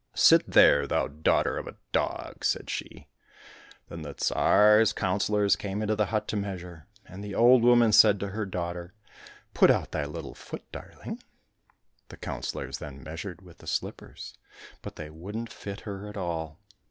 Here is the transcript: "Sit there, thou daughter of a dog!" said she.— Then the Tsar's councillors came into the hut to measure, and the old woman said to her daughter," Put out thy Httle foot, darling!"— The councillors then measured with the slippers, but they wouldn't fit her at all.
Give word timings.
"Sit 0.15 0.49
there, 0.49 0.87
thou 0.87 1.07
daughter 1.09 1.59
of 1.59 1.67
a 1.67 1.75
dog!" 1.91 2.43
said 2.43 2.71
she.— 2.71 3.07
Then 3.87 4.01
the 4.01 4.15
Tsar's 4.15 4.93
councillors 4.93 5.55
came 5.55 5.83
into 5.83 5.95
the 5.95 6.07
hut 6.07 6.27
to 6.29 6.35
measure, 6.35 6.87
and 7.05 7.23
the 7.23 7.35
old 7.35 7.61
woman 7.61 7.91
said 7.91 8.19
to 8.21 8.29
her 8.29 8.47
daughter," 8.47 8.95
Put 9.53 9.69
out 9.69 9.91
thy 9.91 10.05
Httle 10.05 10.35
foot, 10.35 10.63
darling!"— 10.71 11.21
The 12.09 12.17
councillors 12.17 12.79
then 12.79 13.03
measured 13.03 13.43
with 13.43 13.59
the 13.59 13.67
slippers, 13.67 14.33
but 14.81 14.95
they 14.95 15.11
wouldn't 15.11 15.53
fit 15.53 15.81
her 15.81 16.07
at 16.09 16.17
all. 16.17 16.57